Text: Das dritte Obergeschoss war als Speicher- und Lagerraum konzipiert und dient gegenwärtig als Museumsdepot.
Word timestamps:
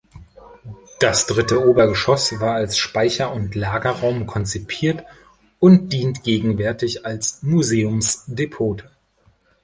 Das 0.99 1.27
dritte 1.27 1.63
Obergeschoss 1.69 2.39
war 2.39 2.55
als 2.55 2.75
Speicher- 2.75 3.31
und 3.31 3.53
Lagerraum 3.53 4.25
konzipiert 4.25 5.03
und 5.59 5.93
dient 5.93 6.23
gegenwärtig 6.23 7.05
als 7.05 7.43
Museumsdepot. 7.43 8.85